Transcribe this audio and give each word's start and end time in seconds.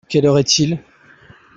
Quelle 0.09 0.25
heure 0.25 0.37
est-il? 0.39 0.79